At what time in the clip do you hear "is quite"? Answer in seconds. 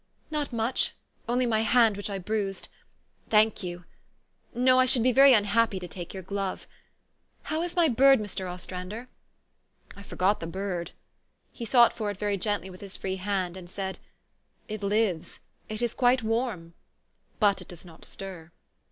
15.83-16.23